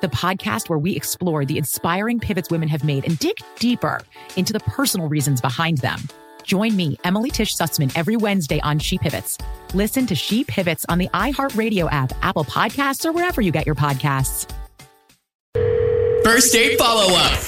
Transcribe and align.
the 0.00 0.08
podcast 0.08 0.68
where 0.68 0.78
we 0.78 0.96
explore 0.96 1.44
the 1.44 1.58
inspiring 1.58 2.18
pivots 2.18 2.50
women 2.50 2.68
have 2.68 2.84
made 2.84 3.04
and 3.04 3.18
dig 3.18 3.36
deeper 3.58 4.00
into 4.36 4.52
the 4.52 4.60
personal 4.60 5.08
reasons 5.08 5.40
behind 5.40 5.78
them. 5.78 6.00
Join 6.42 6.74
me, 6.76 6.98
Emily 7.04 7.30
Tish 7.30 7.56
Sussman, 7.56 7.92
every 7.94 8.16
Wednesday 8.16 8.60
on 8.60 8.78
She 8.78 8.98
Pivots. 8.98 9.38
Listen 9.74 10.06
to 10.06 10.14
She 10.14 10.44
Pivots 10.44 10.84
on 10.88 10.98
the 10.98 11.08
iHeartRadio 11.08 11.90
app, 11.92 12.12
Apple 12.22 12.44
Podcasts, 12.44 13.04
or 13.04 13.12
wherever 13.12 13.40
you 13.40 13.52
get 13.52 13.66
your 13.66 13.74
podcasts. 13.74 14.50
First 16.24 16.52
date 16.52 16.78
follow 16.78 17.14
up. 17.14 17.38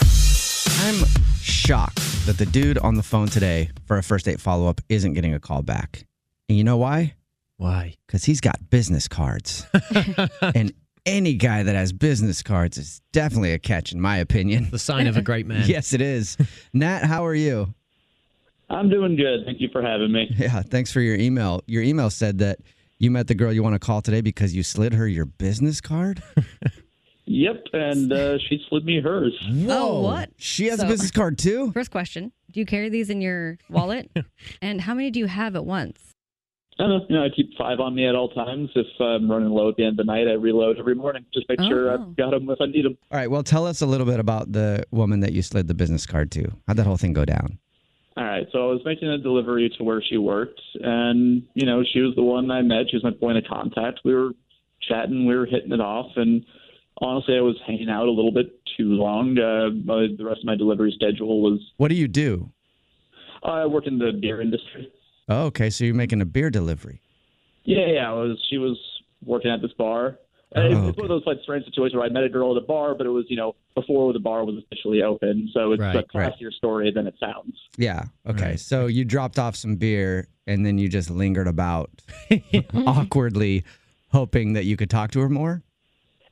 I'm 0.84 1.04
shocked 1.40 2.26
that 2.26 2.38
the 2.38 2.46
dude 2.46 2.78
on 2.78 2.94
the 2.94 3.02
phone 3.02 3.28
today 3.28 3.70
for 3.86 3.98
a 3.98 4.02
first 4.02 4.24
date 4.24 4.40
follow 4.40 4.68
up 4.68 4.80
isn't 4.88 5.14
getting 5.14 5.34
a 5.34 5.40
call 5.40 5.62
back. 5.62 6.06
And 6.48 6.56
you 6.56 6.64
know 6.64 6.76
why? 6.76 7.14
Why? 7.56 7.94
Because 8.06 8.24
he's 8.24 8.40
got 8.40 8.70
business 8.70 9.08
cards. 9.08 9.66
and 10.54 10.72
any 11.06 11.34
guy 11.34 11.62
that 11.62 11.74
has 11.74 11.92
business 11.92 12.42
cards 12.42 12.78
is 12.78 13.00
definitely 13.12 13.52
a 13.52 13.58
catch, 13.58 13.92
in 13.92 14.00
my 14.00 14.16
opinion. 14.18 14.68
The 14.70 14.78
sign 14.78 15.06
of 15.06 15.16
a 15.16 15.22
great 15.22 15.46
man. 15.46 15.64
yes, 15.68 15.92
it 15.92 16.00
is. 16.00 16.36
Nat, 16.72 17.04
how 17.04 17.26
are 17.26 17.34
you? 17.34 17.74
I'm 18.70 18.88
doing 18.88 19.16
good. 19.16 19.44
Thank 19.44 19.60
you 19.60 19.68
for 19.70 19.82
having 19.82 20.12
me. 20.12 20.30
Yeah, 20.36 20.62
thanks 20.62 20.92
for 20.92 21.00
your 21.00 21.16
email. 21.16 21.62
Your 21.66 21.82
email 21.82 22.08
said 22.10 22.38
that 22.38 22.58
you 22.98 23.10
met 23.10 23.26
the 23.26 23.34
girl 23.34 23.52
you 23.52 23.62
want 23.62 23.74
to 23.74 23.78
call 23.78 24.00
today 24.00 24.20
because 24.20 24.54
you 24.54 24.62
slid 24.62 24.94
her 24.94 25.06
your 25.06 25.26
business 25.26 25.80
card. 25.80 26.22
Yep, 27.24 27.66
and 27.72 28.12
uh, 28.12 28.36
she 28.38 28.60
slid 28.68 28.84
me 28.84 29.00
hers. 29.00 29.32
Oh, 29.68 30.00
what? 30.02 30.30
She 30.38 30.66
has 30.66 30.80
So- 30.80 30.86
a 30.86 30.88
business 30.88 31.12
card 31.12 31.38
too? 31.38 31.70
First 31.72 31.92
question 31.92 32.32
Do 32.50 32.58
you 32.58 32.66
carry 32.66 32.88
these 32.88 33.10
in 33.10 33.20
your 33.20 33.58
wallet? 33.70 34.10
and 34.60 34.80
how 34.80 34.92
many 34.92 35.12
do 35.12 35.20
you 35.20 35.26
have 35.26 35.54
at 35.54 35.64
once? 35.64 36.11
I 36.82 36.88
don't 36.88 36.98
know. 36.98 37.06
You 37.08 37.16
know, 37.16 37.24
I 37.24 37.28
keep 37.28 37.50
five 37.56 37.78
on 37.78 37.94
me 37.94 38.06
at 38.08 38.14
all 38.16 38.28
times. 38.30 38.68
If 38.74 38.86
I'm 39.00 39.30
running 39.30 39.50
low 39.50 39.68
at 39.68 39.76
the 39.76 39.84
end 39.84 40.00
of 40.00 40.04
the 40.06 40.12
night, 40.12 40.26
I 40.26 40.32
reload 40.32 40.78
every 40.78 40.96
morning. 40.96 41.24
Just 41.32 41.48
make 41.48 41.60
sure 41.60 41.90
Oh. 41.90 41.94
I've 41.94 42.16
got 42.16 42.30
them 42.30 42.50
if 42.50 42.60
I 42.60 42.66
need 42.66 42.84
them. 42.84 42.98
All 43.10 43.18
right, 43.18 43.30
well, 43.30 43.44
tell 43.44 43.66
us 43.66 43.82
a 43.82 43.86
little 43.86 44.06
bit 44.06 44.18
about 44.18 44.50
the 44.50 44.84
woman 44.90 45.20
that 45.20 45.32
you 45.32 45.42
slid 45.42 45.68
the 45.68 45.74
business 45.74 46.06
card 46.06 46.32
to. 46.32 46.50
How'd 46.66 46.76
that 46.78 46.86
whole 46.86 46.96
thing 46.96 47.12
go 47.12 47.24
down? 47.24 47.58
All 48.16 48.24
right, 48.24 48.46
so 48.52 48.68
I 48.68 48.72
was 48.72 48.80
making 48.84 49.08
a 49.08 49.16
delivery 49.18 49.72
to 49.78 49.84
where 49.84 50.02
she 50.02 50.16
worked, 50.18 50.60
and 50.80 51.44
you 51.54 51.64
know, 51.66 51.82
she 51.92 52.00
was 52.00 52.14
the 52.16 52.22
one 52.22 52.50
I 52.50 52.62
met. 52.62 52.90
She 52.90 52.96
was 52.96 53.04
my 53.04 53.12
point 53.12 53.38
of 53.38 53.44
contact. 53.44 54.00
We 54.04 54.12
were 54.14 54.32
chatting, 54.88 55.24
we 55.26 55.36
were 55.36 55.46
hitting 55.46 55.72
it 55.72 55.80
off, 55.80 56.10
and 56.16 56.44
honestly, 57.00 57.36
I 57.36 57.40
was 57.42 57.56
hanging 57.66 57.88
out 57.88 58.08
a 58.08 58.10
little 58.10 58.32
bit 58.32 58.60
too 58.76 58.94
long. 58.94 59.38
Uh, 59.38 59.70
my, 59.84 60.08
the 60.18 60.24
rest 60.24 60.40
of 60.40 60.46
my 60.46 60.56
delivery 60.56 60.92
schedule 60.94 61.42
was. 61.42 61.60
What 61.76 61.88
do 61.88 61.94
you 61.94 62.08
do? 62.08 62.50
I 63.44 63.66
work 63.66 63.86
in 63.86 63.98
the 63.98 64.12
beer 64.20 64.40
industry. 64.42 64.92
Oh, 65.28 65.44
okay, 65.46 65.70
so 65.70 65.84
you're 65.84 65.94
making 65.94 66.20
a 66.20 66.26
beer 66.26 66.50
delivery. 66.50 67.00
Yeah, 67.64 67.86
yeah. 67.86 68.10
I 68.10 68.12
was. 68.14 68.38
She 68.50 68.58
was 68.58 68.78
working 69.24 69.50
at 69.50 69.62
this 69.62 69.72
bar. 69.78 70.18
Oh, 70.54 70.60
And 70.60 70.66
it's 70.72 70.74
oh, 70.76 70.86
okay. 70.88 71.00
one 71.00 71.04
of 71.04 71.08
those 71.08 71.22
like 71.26 71.38
strange 71.42 71.64
situations 71.64 71.94
where 71.96 72.04
I 72.04 72.08
met 72.10 72.24
a 72.24 72.28
girl 72.28 72.56
at 72.56 72.62
a 72.62 72.66
bar, 72.66 72.94
but 72.94 73.06
it 73.06 73.10
was 73.10 73.24
you 73.28 73.36
know 73.36 73.54
before 73.74 74.12
the 74.12 74.18
bar 74.18 74.44
was 74.44 74.56
officially 74.64 75.02
open, 75.02 75.48
so 75.54 75.72
it's 75.72 75.80
Right, 75.80 75.96
a 75.96 76.02
classier 76.02 76.52
story 76.52 76.90
than 76.90 77.06
it 77.06 77.14
sounds. 77.18 77.54
Yeah. 77.78 78.04
Okay. 78.26 78.42
Right. 78.50 78.60
So 78.60 78.86
you 78.86 79.04
dropped 79.04 79.38
off 79.38 79.56
some 79.56 79.76
beer 79.76 80.28
and 80.46 80.66
then 80.66 80.76
you 80.76 80.88
just 80.88 81.08
lingered 81.08 81.46
about 81.48 81.90
awkwardly, 82.86 83.64
hoping 84.12 84.52
that 84.54 84.64
you 84.64 84.76
could 84.76 84.90
talk 84.90 85.10
to 85.12 85.20
her 85.20 85.28
more. 85.28 85.62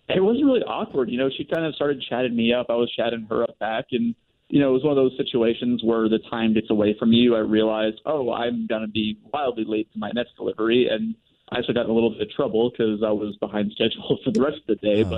It 0.09 0.21
wasn't 0.22 0.47
really 0.47 0.62
awkward, 0.65 1.09
you 1.09 1.17
know. 1.19 1.31
She 1.34 1.45
kind 1.45 1.65
of 1.65 1.75
started 1.77 2.03
chatting 2.09 2.34
me 2.34 2.53
up. 2.53 2.67
I 2.69 2.75
was 2.75 2.91
chatting 2.95 3.27
her 3.31 3.45
up 3.45 3.57
back, 3.61 3.87
and 3.93 4.15
you 4.50 4.61
know, 4.61 4.71
it 4.71 4.72
was 4.72 4.83
one 4.84 4.91
of 4.93 4.97
those 4.97 5.16
situations 5.16 5.83
where 5.84 6.09
the 6.09 6.19
time 6.31 6.53
gets 6.55 6.71
away 6.71 6.94
from 6.99 7.12
you. 7.12 7.34
I 7.37 7.41
realized, 7.41 8.00
oh, 8.06 8.33
I'm 8.33 8.66
gonna 8.66 8.88
be 8.88 9.16
wildly 9.33 9.65
late 9.66 9.91
to 9.93 9.99
my 9.99 10.11
next 10.15 10.37
delivery, 10.37 10.88
and 10.91 11.15
I 11.50 11.59
actually 11.59 11.75
got 11.75 11.84
in 11.87 11.91
a 11.91 11.94
little 11.94 12.11
bit 12.11 12.21
of 12.22 12.31
trouble 12.31 12.71
because 12.71 13.03
I 13.05 13.10
was 13.10 13.37
behind 13.41 13.72
schedule 13.75 14.19
for 14.25 14.31
the 14.31 14.43
rest 14.43 14.59
of 14.59 14.66
the 14.66 14.77
day. 14.77 15.05
Oh. 15.05 15.10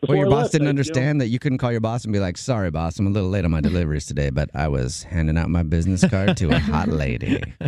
But 0.00 0.08
Well, 0.08 0.16
your 0.18 0.26
I 0.26 0.30
boss 0.30 0.42
left, 0.44 0.52
didn't 0.52 0.66
I- 0.66 0.70
you 0.70 0.74
know, 0.74 0.78
understand 0.80 1.20
that 1.20 1.28
you 1.28 1.38
couldn't 1.38 1.58
call 1.58 1.72
your 1.72 1.80
boss 1.80 2.04
and 2.04 2.12
be 2.12 2.18
like, 2.20 2.36
"Sorry, 2.38 2.70
boss, 2.70 2.98
I'm 2.98 3.06
a 3.06 3.10
little 3.10 3.30
late 3.30 3.44
on 3.44 3.50
my 3.50 3.60
deliveries 3.60 4.06
today, 4.06 4.30
but 4.30 4.48
I 4.54 4.68
was 4.68 5.02
handing 5.04 5.36
out 5.38 5.50
my 5.50 5.62
business 5.64 6.04
card 6.08 6.36
to 6.38 6.50
a 6.50 6.58
hot 6.58 6.88
lady." 6.88 7.42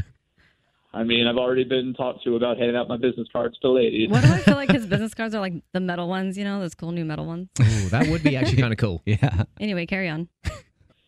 I 0.92 1.04
mean, 1.04 1.28
I've 1.28 1.36
already 1.36 1.62
been 1.62 1.94
talked 1.94 2.25
to 2.25 2.34
about 2.34 2.56
handing 2.59 2.75
out 2.76 2.88
my 2.88 2.97
business 2.97 3.28
cards 3.32 3.56
to 3.62 3.70
ladies. 3.70 4.10
What 4.10 4.22
do 4.22 4.28
I 4.32 4.38
feel 4.38 4.56
like 4.56 4.72
his 4.72 4.86
business 4.88 5.14
cards 5.14 5.36
are 5.36 5.41
like 5.41 5.54
the 5.72 5.78
metal 5.78 6.09
ones, 6.09 6.36
you 6.36 6.42
know, 6.42 6.59
those 6.59 6.75
cool 6.75 6.91
new 6.91 7.04
metal 7.04 7.26
ones? 7.26 7.48
Ooh, 7.60 7.88
that 7.91 8.09
would 8.09 8.25
be 8.25 8.36
actually 8.36 8.56
kind 8.60 8.72
of 8.72 8.78
cool. 8.78 9.00
Yeah. 9.06 9.44
Anyway, 9.60 9.86
carry 9.86 10.09
on. 10.09 10.28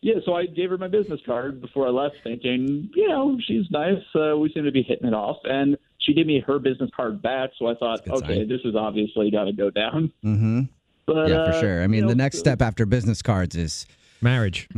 Yeah, 0.03 0.15
so 0.25 0.33
I 0.33 0.45
gave 0.47 0.69
her 0.69 0.77
my 0.77 0.89
business 0.89 1.21
card 1.25 1.61
before 1.61 1.87
I 1.87 1.91
left, 1.91 2.15
thinking, 2.25 2.89
you 2.93 3.07
know, 3.07 3.37
she's 3.47 3.63
nice. 3.71 4.03
Uh, 4.13 4.37
we 4.37 4.51
seem 4.53 4.65
to 4.65 4.71
be 4.71 4.83
hitting 4.83 5.07
it 5.07 5.13
off, 5.13 5.37
and 5.45 5.77
she 5.99 6.13
gave 6.13 6.27
me 6.27 6.43
her 6.45 6.59
business 6.59 6.89
card 6.93 7.21
back. 7.21 7.51
So 7.57 7.67
I 7.67 7.75
thought, 7.75 8.03
That's 8.05 8.19
a 8.19 8.23
good 8.23 8.23
okay, 8.25 8.39
sign. 8.41 8.49
this 8.49 8.59
is 8.65 8.75
obviously 8.75 9.31
got 9.31 9.45
to 9.45 9.53
go 9.53 9.69
down. 9.69 10.11
Mm-hmm. 10.25 10.61
But 11.05 11.29
Yeah, 11.29 11.35
uh, 11.37 11.51
for 11.53 11.59
sure. 11.61 11.79
I 11.79 11.83
you 11.83 11.87
mean, 11.89 12.01
know, 12.01 12.09
the 12.09 12.15
next 12.15 12.35
so- 12.37 12.41
step 12.41 12.61
after 12.61 12.85
business 12.85 13.21
cards 13.21 13.55
is 13.55 13.85
Marriage. 14.21 14.67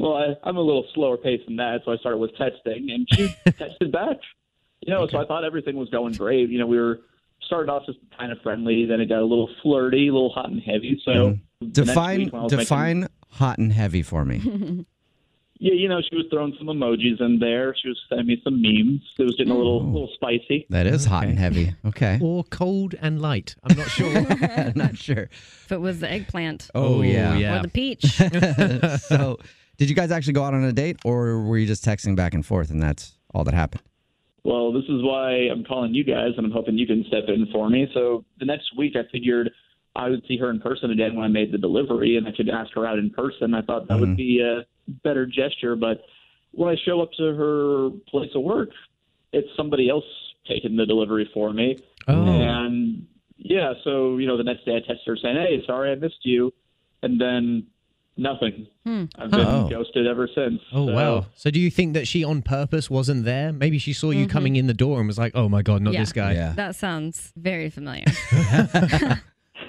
Well, 0.00 0.14
I, 0.14 0.48
I'm 0.48 0.56
a 0.56 0.60
little 0.60 0.86
slower 0.94 1.16
paced 1.16 1.46
than 1.46 1.56
that, 1.56 1.80
so 1.84 1.90
I 1.92 1.96
started 1.96 2.18
with 2.18 2.30
texting, 2.36 2.92
and 2.92 3.04
she 3.10 3.26
texted 3.48 3.90
back. 3.90 4.18
You 4.86 4.94
know, 4.94 5.08
so 5.08 5.18
I 5.18 5.26
thought 5.26 5.42
everything 5.42 5.74
was 5.76 5.88
going 5.90 6.12
great. 6.14 6.50
You 6.50 6.58
know, 6.60 6.66
we 6.68 6.78
were 6.78 7.00
started 7.44 7.70
off 7.70 7.84
just 7.86 7.98
kind 8.18 8.32
of 8.32 8.38
friendly, 8.42 8.84
then 8.86 9.00
it 9.00 9.08
got 9.08 9.20
a 9.20 9.24
little 9.24 9.48
flirty, 9.62 10.08
a 10.08 10.12
little 10.12 10.30
hot 10.30 10.50
and 10.50 10.60
heavy. 10.62 11.00
So 11.04 11.10
mm-hmm. 11.12 11.32
the 11.60 11.84
next 11.84 11.88
define 11.88 12.18
week 12.18 12.32
when 12.32 12.40
I 12.40 12.44
was 12.44 12.52
making- 12.52 12.64
define 12.64 13.08
hot 13.30 13.58
and 13.58 13.72
heavy 13.72 14.02
for 14.02 14.24
me. 14.24 14.36
yeah, 15.58 15.72
you 15.74 15.88
know, 15.88 16.00
she 16.08 16.14
was 16.16 16.26
throwing 16.30 16.54
some 16.58 16.66
emojis 16.68 17.20
in 17.20 17.38
there. 17.38 17.74
She 17.80 17.88
was 17.88 17.98
sending 18.08 18.26
me 18.26 18.40
some 18.44 18.60
memes. 18.62 19.02
It 19.18 19.22
was 19.24 19.36
getting 19.36 19.52
a 19.52 19.56
little, 19.56 19.80
Oh. 19.80 19.84
little 19.86 20.10
spicy. 20.14 20.66
That 20.70 20.86
is 20.86 21.04
hot 21.04 21.24
and 21.24 21.38
heavy. 21.38 21.74
Okay. 21.86 22.18
or 22.22 22.44
cold 22.44 22.94
and 23.00 23.20
light. 23.20 23.54
I'm 23.64 23.76
not 23.76 23.88
sure. 23.88 24.12
Not 24.74 24.96
sure. 24.96 25.28
If 25.64 25.72
it 25.72 25.80
was 25.80 26.00
the 26.00 26.10
eggplant 26.10 26.70
Oh, 26.74 26.98
Oh, 26.98 27.02
yeah. 27.02 27.36
yeah. 27.36 27.58
or 27.58 27.62
the 27.62 27.68
peach. 27.68 28.04
so, 29.02 29.38
did 29.76 29.88
you 29.88 29.94
guys 29.94 30.10
actually 30.10 30.32
go 30.34 30.44
out 30.44 30.54
on 30.54 30.64
a 30.64 30.72
date, 30.72 30.96
or 31.04 31.42
were 31.42 31.56
you 31.58 31.66
just 31.66 31.84
texting 31.84 32.16
back 32.16 32.34
and 32.34 32.44
forth, 32.44 32.70
and 32.70 32.82
that's 32.82 33.16
all 33.34 33.44
that 33.44 33.54
happened? 33.54 33.82
Well, 34.44 34.72
this 34.72 34.84
is 34.84 35.02
why 35.02 35.48
I'm 35.50 35.64
calling 35.64 35.94
you 35.94 36.04
guys, 36.04 36.32
and 36.36 36.46
I'm 36.46 36.52
hoping 36.52 36.78
you 36.78 36.86
can 36.86 37.04
step 37.08 37.24
in 37.28 37.46
for 37.52 37.68
me. 37.68 37.88
So 37.92 38.24
the 38.38 38.46
next 38.46 38.76
week, 38.76 38.94
I 38.96 39.02
figured 39.10 39.50
I 39.96 40.08
would 40.08 40.24
see 40.28 40.38
her 40.38 40.50
in 40.50 40.60
person 40.60 40.90
again 40.90 41.14
when 41.16 41.24
I 41.24 41.28
made 41.28 41.52
the 41.52 41.58
delivery, 41.58 42.16
and 42.16 42.26
I 42.26 42.32
could 42.32 42.48
ask 42.48 42.72
her 42.74 42.86
out 42.86 42.98
in 42.98 43.10
person. 43.10 43.54
I 43.54 43.62
thought 43.62 43.88
that 43.88 43.96
Mhm. 43.96 44.00
would 44.00 44.16
be 44.16 44.40
a 44.40 44.64
better 45.02 45.26
gesture. 45.26 45.76
But 45.76 46.04
when 46.52 46.68
I 46.68 46.76
show 46.76 47.00
up 47.00 47.12
to 47.14 47.34
her 47.34 47.90
place 48.06 48.34
of 48.34 48.42
work, 48.42 48.70
it's 49.32 49.54
somebody 49.56 49.88
else 49.88 50.06
taking 50.46 50.76
the 50.76 50.86
delivery 50.86 51.26
for 51.34 51.52
me. 51.52 51.78
Oh. 52.06 52.26
And 52.26 53.06
yeah, 53.36 53.74
so 53.84 54.16
you 54.18 54.26
know, 54.26 54.36
the 54.36 54.44
next 54.44 54.64
day 54.64 54.76
I 54.76 54.80
text 54.80 55.04
her 55.06 55.16
saying, 55.16 55.36
"Hey, 55.36 55.62
sorry 55.66 55.90
I 55.90 55.96
missed 55.96 56.24
you," 56.24 56.52
and 57.02 57.20
then 57.20 57.66
Nothing. 58.20 58.66
Hmm. 58.84 59.04
I've 59.16 59.30
been 59.30 59.40
Oh. 59.46 59.68
ghosted 59.70 60.06
ever 60.08 60.28
since. 60.34 60.60
Oh 60.72 60.88
So- 60.88 60.92
wow! 60.92 61.26
So 61.36 61.50
do 61.52 61.60
you 61.60 61.70
think 61.70 61.94
that 61.94 62.08
she 62.08 62.24
on 62.24 62.42
purpose 62.42 62.90
wasn't 62.90 63.24
there? 63.24 63.52
Maybe 63.52 63.78
she 63.78 63.92
saw 63.92 64.10
you 64.10 64.26
Mhm. 64.26 64.30
coming 64.30 64.56
in 64.56 64.66
the 64.66 64.74
door 64.74 64.98
and 64.98 65.06
was 65.06 65.18
like, 65.18 65.32
"Oh 65.36 65.48
my 65.48 65.62
god, 65.62 65.82
not 65.82 65.92
Yeah. 65.94 66.00
this 66.00 66.12
guy." 66.12 66.32
Yeah. 66.34 66.52
That 66.56 66.74
sounds 66.74 67.32
very 67.36 67.70
familiar. 67.70 68.04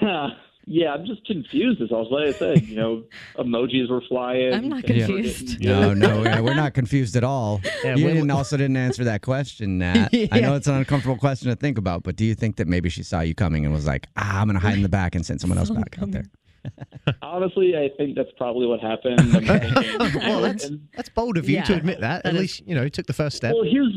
yeah, 0.66 0.92
I'm 0.94 1.06
just 1.06 1.24
confused. 1.26 1.80
Is 1.80 1.90
all 1.92 2.14
I 2.16 2.32
said. 2.32 2.62
You 2.66 2.76
know, 2.76 3.02
emojis 3.38 3.88
were 3.88 4.02
flying. 4.08 4.52
I'm 4.52 4.68
not 4.68 4.84
confused. 4.84 5.58
getting- 5.60 5.68
No, 5.80 5.94
no, 5.94 6.22
yeah, 6.24 6.40
we're 6.40 6.54
not 6.54 6.74
confused 6.74 7.14
at 7.16 7.24
all. 7.24 7.60
Yeah, 7.84 7.96
you 7.96 8.08
didn't, 8.08 8.30
also 8.30 8.56
didn't 8.56 8.76
answer 8.76 9.04
that 9.04 9.22
question, 9.22 9.78
Nat. 9.78 10.08
I 10.32 10.40
know 10.40 10.54
it's 10.54 10.66
an 10.66 10.74
uncomfortable 10.74 11.16
question 11.16 11.48
to 11.50 11.56
think 11.56 11.78
about, 11.78 12.02
but 12.02 12.16
do 12.16 12.24
you 12.24 12.34
think 12.34 12.56
that 12.56 12.66
maybe 12.68 12.88
she 12.88 13.02
saw 13.02 13.20
you 13.20 13.34
coming 13.34 13.64
and 13.64 13.72
was 13.74 13.86
like, 13.86 14.06
ah, 14.16 14.40
I'm 14.40 14.48
going 14.48 14.54
to 14.54 14.60
hide 14.60 14.74
in 14.74 14.82
the 14.82 14.88
back 14.88 15.14
and 15.14 15.24
send 15.24 15.40
someone 15.40 15.58
else 15.58 15.70
back 15.70 15.96
out 16.00 16.10
there? 16.10 16.24
Honestly, 17.22 17.74
I 17.76 17.88
think 17.96 18.16
that's 18.16 18.30
probably 18.36 18.66
what 18.66 18.80
happened. 18.80 19.20
I'm 19.20 20.14
well, 20.14 20.40
that's 20.40 20.68
that's 20.94 21.08
bold 21.08 21.36
of 21.38 21.48
you 21.48 21.62
to 21.62 21.74
admit 21.74 22.00
that. 22.00 22.22
that 22.22 22.28
At 22.30 22.34
is- 22.34 22.40
least 22.40 22.66
you 22.66 22.74
know 22.74 22.82
you 22.82 22.90
took 22.90 23.06
the 23.06 23.12
first 23.12 23.36
step. 23.36 23.54
Well, 23.54 23.64
here's 23.64 23.92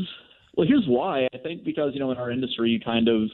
well, 0.56 0.66
here's 0.66 0.86
why. 0.86 1.28
I 1.34 1.38
think 1.38 1.64
because 1.64 1.92
you 1.94 2.00
know 2.00 2.10
in 2.10 2.18
our 2.18 2.30
industry, 2.30 2.70
you 2.70 2.80
kind 2.80 3.08
of 3.08 3.28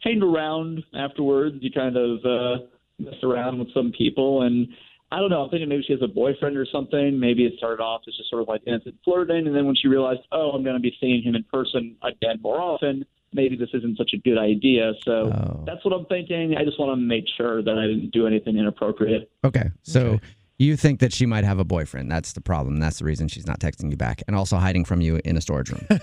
hang 0.00 0.22
around 0.22 0.82
afterwards. 0.94 1.56
You 1.60 1.70
kind 1.70 1.96
of 1.96 2.24
uh, 2.24 2.64
mess 2.98 3.14
around 3.22 3.58
with 3.58 3.72
some 3.74 3.92
people, 3.96 4.42
and 4.42 4.68
I 5.10 5.18
don't 5.18 5.30
know. 5.30 5.42
I'm 5.42 5.50
thinking 5.50 5.68
maybe 5.68 5.82
she 5.86 5.92
has 5.92 6.02
a 6.02 6.08
boyfriend 6.08 6.56
or 6.56 6.66
something. 6.70 7.18
Maybe 7.18 7.44
it 7.44 7.54
started 7.58 7.82
off 7.82 8.02
as 8.08 8.14
just 8.16 8.30
sort 8.30 8.42
of 8.42 8.48
like 8.48 8.62
innocent 8.66 8.96
flirting, 9.04 9.46
and 9.46 9.54
then 9.54 9.66
when 9.66 9.76
she 9.76 9.88
realized, 9.88 10.20
oh, 10.32 10.50
I'm 10.50 10.62
going 10.62 10.76
to 10.76 10.80
be 10.80 10.94
seeing 11.00 11.22
him 11.22 11.34
in 11.34 11.44
person 11.52 11.96
again 12.02 12.38
more 12.42 12.60
often. 12.60 13.04
Maybe 13.34 13.56
this 13.56 13.70
isn't 13.74 13.96
such 13.96 14.12
a 14.14 14.18
good 14.18 14.38
idea. 14.38 14.92
So 15.04 15.12
Oh. 15.32 15.64
that's 15.66 15.84
what 15.84 15.92
I'm 15.94 16.06
thinking. 16.06 16.56
I 16.56 16.64
just 16.64 16.78
want 16.78 16.92
to 16.92 16.96
make 16.96 17.24
sure 17.36 17.62
that 17.62 17.78
I 17.78 17.86
didn't 17.86 18.10
do 18.10 18.26
anything 18.26 18.56
inappropriate. 18.58 19.30
Okay. 19.44 19.70
So 19.82 20.00
Okay. 20.06 20.20
you 20.58 20.76
think 20.76 21.00
that 21.00 21.12
she 21.12 21.26
might 21.26 21.44
have 21.44 21.58
a 21.58 21.64
boyfriend. 21.64 22.10
That's 22.10 22.32
the 22.32 22.40
problem. 22.40 22.78
That's 22.78 22.98
the 22.98 23.04
reason 23.04 23.28
she's 23.28 23.46
not 23.46 23.60
texting 23.60 23.90
you 23.90 23.96
back 23.96 24.22
and 24.26 24.36
also 24.36 24.56
hiding 24.56 24.84
from 24.84 25.00
you 25.00 25.20
in 25.24 25.36
a 25.36 25.40
storage 25.40 25.70
room. 25.70 25.86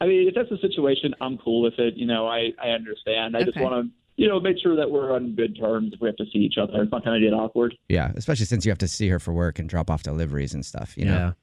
I 0.00 0.06
mean, 0.06 0.28
if 0.28 0.34
that's 0.34 0.50
the 0.50 0.58
situation, 0.58 1.14
I'm 1.20 1.38
cool 1.38 1.62
with 1.62 1.78
it. 1.78 1.94
You 1.94 2.06
know, 2.06 2.26
I 2.26 2.50
I 2.62 2.70
understand. 2.70 3.36
I 3.36 3.44
just 3.44 3.58
want 3.60 3.72
to, 3.86 3.90
you 4.16 4.26
know, 4.28 4.40
make 4.40 4.58
sure 4.58 4.74
that 4.76 4.90
we're 4.90 5.14
on 5.14 5.34
good 5.36 5.56
terms 5.58 5.92
if 5.94 6.00
we 6.00 6.08
have 6.08 6.16
to 6.16 6.24
see 6.32 6.38
each 6.40 6.58
other. 6.58 6.82
It's 6.82 6.90
not 6.92 7.04
going 7.04 7.20
to 7.20 7.24
get 7.26 7.32
awkward. 7.34 7.76
yeah. 7.88 8.10
Especially 8.16 8.46
since 8.46 8.64
you 8.66 8.70
have 8.70 8.78
to 8.78 8.88
see 8.88 9.08
her 9.08 9.18
for 9.20 9.32
work 9.32 9.58
and 9.58 9.68
drop 9.68 9.88
off 9.90 10.02
deliveries 10.02 10.52
and 10.54 10.66
stuff, 10.66 10.96
you 10.98 11.04
know? 11.04 11.34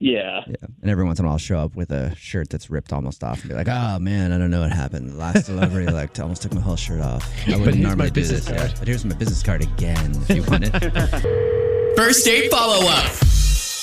Yeah. 0.00 0.18
Yeah. 0.18 0.42
Yeah. 0.46 0.54
And 0.82 0.90
every 0.90 1.04
once 1.04 1.18
in 1.18 1.24
a 1.24 1.28
while, 1.28 1.32
I'll 1.34 1.38
show 1.38 1.58
up 1.58 1.74
with 1.74 1.90
a 1.90 2.14
shirt 2.16 2.50
that's 2.50 2.70
ripped 2.70 2.92
almost 2.92 3.24
off 3.24 3.40
and 3.40 3.48
be 3.48 3.54
like, 3.54 3.68
oh, 3.68 3.98
man, 3.98 4.32
I 4.32 4.38
don't 4.38 4.50
know 4.50 4.60
what 4.62 4.72
happened. 4.72 5.10
The 5.10 5.16
last 5.16 5.46
delivery, 5.46 5.86
like, 5.90 6.18
almost 6.20 6.42
took 6.42 6.54
my 6.54 6.60
whole 6.60 6.76
shirt 6.76 7.00
off. 7.00 7.28
I 7.46 7.50
But 7.52 7.58
wouldn't 7.60 7.76
here's 7.76 7.86
normally 7.88 8.04
my 8.04 8.08
do 8.10 8.20
business 8.20 8.44
this. 8.46 8.56
card. 8.56 8.70
Yeah. 8.70 8.76
But 8.78 8.88
here's 8.88 9.04
my 9.04 9.14
business 9.16 9.42
card 9.42 9.62
again 9.62 10.12
if 10.28 10.30
you 10.36 10.42
want 10.44 10.64
it. 10.72 10.72
First 11.96 12.24
date 12.24 12.50
follow 12.50 12.86
up. 12.86 13.10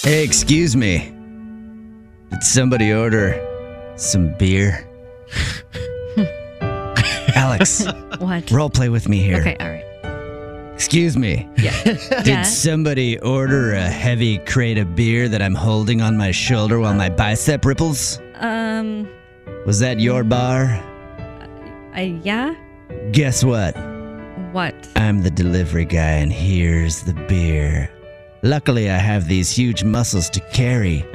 hey, 0.03 0.23
excuse 0.23 0.75
me. 0.75 1.11
Did 2.31 2.43
somebody 2.43 2.93
order 2.93 3.93
some 3.97 4.33
beer? 4.37 4.89
Alex, 7.35 7.85
what? 8.19 8.49
role 8.51 8.69
play 8.69 8.89
with 8.89 9.07
me 9.09 9.19
here. 9.19 9.39
Okay, 9.41 9.57
all 9.59 9.67
right. 9.69 9.84
Excuse 10.75 11.15
me. 11.17 11.49
Yeah. 11.57 11.83
Did 11.83 12.27
Yeah. 12.27 12.41
somebody 12.43 13.17
order 13.19 13.73
a 13.73 13.81
heavy 13.87 14.37
crate 14.39 14.77
of 14.77 14.93
beer 14.95 15.27
that 15.29 15.41
I'm 15.41 15.55
holding 15.55 16.01
on 16.01 16.17
my 16.17 16.31
shoulder 16.31 16.79
while 16.79 16.93
my 16.93 17.09
bicep 17.09 17.63
ripples? 17.65 18.19
Um, 18.35 19.07
Was 19.65 19.79
that 19.79 19.99
your 19.99 20.23
bar? 20.23 20.65
I, 21.93 22.19
yeah? 22.23 22.53
Guess 23.11 23.43
what? 23.45 23.73
What? 24.51 24.75
I'm 24.97 25.21
the 25.23 25.31
delivery 25.31 25.85
guy, 25.85 26.19
and 26.23 26.31
here's 26.31 27.03
the 27.03 27.13
beer. 27.13 27.89
Luckily, 28.43 28.89
I 28.91 28.97
have 28.97 29.27
these 29.27 29.49
huge 29.49 29.83
muscles 29.83 30.29
to 30.31 30.39
carry 30.51 31.05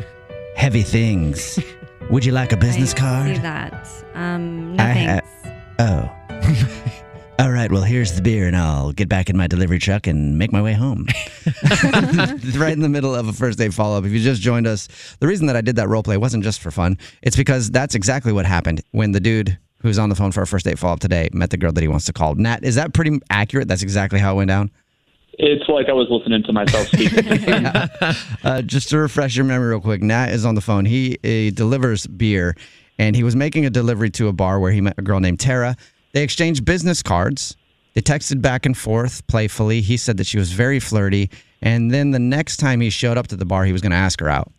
heavy 0.57 0.83
things. 0.83 1.59
Would 2.11 2.25
you 2.25 2.33
like 2.33 2.53
a 2.53 2.57
business 2.57 2.95
I 2.95 2.99
card? 2.99 3.37
See 3.37 3.43
that? 3.43 3.89
Um, 4.15 4.75
no 4.77 4.83
I 4.85 4.93
ha- 4.93 5.21
thanks. 5.43 5.71
Oh. 5.79 6.11
All 7.41 7.51
right, 7.51 7.73
well, 7.73 7.81
here's 7.81 8.13
the 8.13 8.21
beer, 8.21 8.47
and 8.47 8.55
I'll 8.55 8.93
get 8.93 9.09
back 9.09 9.31
in 9.31 9.37
my 9.37 9.47
delivery 9.47 9.79
truck 9.79 10.07
and 10.07 10.37
make 10.39 10.53
my 10.53 10.61
way 10.61 10.75
home. 10.75 11.07
right 12.55 12.75
in 12.75 12.81
the 12.81 12.89
middle 12.91 13.15
of 13.15 13.29
a 13.29 13.33
first 13.33 13.59
date 13.59 13.73
follow 13.73 13.97
up. 13.97 14.05
If 14.05 14.13
you 14.13 14.21
just 14.21 14.43
joined 14.43 14.67
us, 14.67 14.89
the 15.21 15.27
reason 15.27 15.47
that 15.47 15.57
I 15.57 15.63
did 15.63 15.77
that 15.77 15.89
role 15.89 16.03
play 16.03 16.19
wasn't 16.19 16.45
just 16.45 16.61
for 16.61 16.71
fun. 16.71 16.99
It's 17.23 17.37
because 17.37 17.71
that's 17.71 17.95
exactly 17.95 18.31
what 18.31 18.45
happened 18.45 18.83
when 18.91 19.13
the 19.13 19.21
dude 19.21 19.57
who's 19.81 19.99
on 19.99 20.11
the 20.11 20.15
phone 20.15 20.33
for 20.33 20.41
our 20.41 20.47
first 20.47 20.67
date 20.67 20.79
follow 20.79 20.93
up 20.93 21.01
today 21.01 21.31
met 21.33 21.49
the 21.49 21.57
girl 21.57 21.73
that 21.73 21.81
he 21.81 21.89
wants 21.89 22.05
to 22.07 22.13
call. 22.13 22.35
Nat, 22.35 22.63
is 22.63 22.75
that 22.75 22.93
pretty 22.93 23.19
accurate? 23.31 23.69
That's 23.69 23.83
exactly 23.83 24.19
how 24.19 24.35
it 24.35 24.37
went 24.37 24.49
down? 24.49 24.71
It's 25.39 25.67
like 25.67 25.89
I 25.89 25.95
was 25.95 26.09
listening 26.11 26.43
to 26.43 26.53
myself 26.53 26.89
speak. 26.89 27.11
Uh, 28.45 28.61
just 28.61 28.91
to 28.91 28.99
refresh 28.99 29.35
your 29.35 29.47
memory 29.47 29.71
real 29.71 29.81
quick, 29.81 30.03
Nat 30.03 30.29
is 30.31 30.45
on 30.45 30.57
the 30.57 30.61
phone. 30.61 30.85
He 30.85 31.17
uh, 31.25 31.55
delivers 31.55 32.07
beer, 32.07 32.55
and 32.99 33.17
he 33.17 33.23
was 33.23 33.35
making 33.35 33.65
a 33.65 33.71
delivery 33.71 34.11
to 34.11 34.29
a 34.29 34.33
bar 34.35 34.61
where 34.61 34.73
he 34.73 34.83
met 34.83 34.99
a 34.99 35.03
girl 35.03 35.21
named 35.21 35.41
Tara. 35.41 35.77
They 36.13 36.23
exchanged 36.23 36.65
business 36.65 37.03
cards. 37.03 37.57
They 37.95 38.01
texted 38.01 38.41
back 38.41 38.67
and 38.67 38.77
forth 38.77 39.27
playfully. 39.27 39.81
He 39.81 39.97
said 39.97 40.17
that 40.19 40.27
she 40.27 40.39
was 40.39 40.53
very 40.53 40.81
flirty. 40.81 41.31
And 41.63 41.91
then 41.91 42.11
the 42.11 42.19
next 42.19 42.59
time 42.59 42.81
he 42.81 42.91
showed 42.91 43.19
up 43.19 43.27
to 43.29 43.37
the 43.37 43.45
bar, 43.45 43.65
he 43.65 43.73
was 43.73 43.83
going 43.83 43.93
to 43.93 43.97
ask 43.97 44.21
her 44.21 44.29
out 44.29 44.51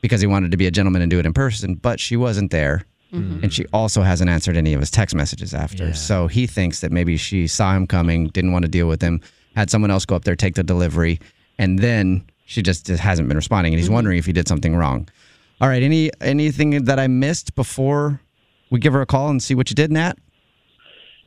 because 0.00 0.20
he 0.20 0.26
wanted 0.26 0.50
to 0.50 0.56
be 0.56 0.66
a 0.66 0.70
gentleman 0.70 1.02
and 1.02 1.10
do 1.10 1.18
it 1.18 1.26
in 1.26 1.32
person, 1.32 1.74
but 1.74 2.00
she 2.00 2.16
wasn't 2.16 2.50
there. 2.50 2.84
Mm-hmm. 3.12 3.44
And 3.44 3.52
she 3.52 3.64
also 3.72 4.02
hasn't 4.02 4.28
answered 4.28 4.56
any 4.56 4.74
of 4.74 4.80
his 4.80 4.90
text 4.90 5.14
messages 5.14 5.54
after. 5.54 5.86
Yeah. 5.86 5.92
So 5.92 6.26
he 6.26 6.46
thinks 6.46 6.80
that 6.80 6.92
maybe 6.92 7.16
she 7.16 7.46
saw 7.46 7.74
him 7.74 7.86
coming, 7.86 8.28
didn't 8.28 8.52
want 8.52 8.64
to 8.64 8.70
deal 8.70 8.86
with 8.86 9.00
him, 9.00 9.20
had 9.56 9.70
someone 9.70 9.90
else 9.90 10.04
go 10.04 10.14
up 10.14 10.24
there, 10.24 10.36
take 10.36 10.56
the 10.56 10.62
delivery, 10.62 11.18
and 11.58 11.78
then 11.78 12.24
she 12.44 12.62
just 12.62 12.86
hasn't 12.88 13.28
been 13.28 13.36
responding. 13.36 13.72
And 13.72 13.78
he's 13.78 13.86
mm-hmm. 13.86 13.94
wondering 13.94 14.18
if 14.18 14.26
he 14.26 14.32
did 14.32 14.46
something 14.46 14.76
wrong. 14.76 15.08
All 15.60 15.68
right. 15.68 15.82
Any 15.82 16.10
anything 16.20 16.84
that 16.84 16.98
I 16.98 17.06
missed 17.06 17.54
before 17.54 18.20
we 18.70 18.78
give 18.78 18.92
her 18.92 19.00
a 19.00 19.06
call 19.06 19.30
and 19.30 19.42
see 19.42 19.54
what 19.54 19.70
you 19.70 19.74
did, 19.74 19.90
Nat? 19.90 20.18